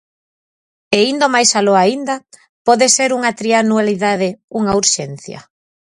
E, 0.97 0.99
indo 1.11 1.27
máis 1.33 1.49
aló 1.59 1.73
aínda, 1.83 2.15
¿pode 2.67 2.87
ser 2.97 3.09
unha 3.17 3.31
trianualidade 3.41 4.29
unha 4.59 4.73
urxencia? 4.81 5.39